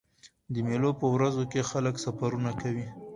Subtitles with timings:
[0.53, 2.87] د مېلو په ورځو کښي خلک سفرونه کوي.